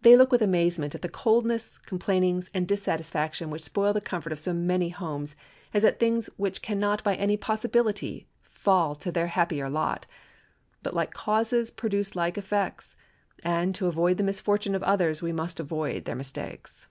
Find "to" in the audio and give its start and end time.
8.94-9.12, 13.74-13.86